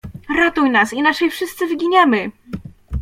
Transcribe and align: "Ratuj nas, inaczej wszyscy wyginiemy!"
"Ratuj 0.37 0.69
nas, 0.69 0.93
inaczej 0.93 1.31
wszyscy 1.31 1.67
wyginiemy!" 1.67 2.31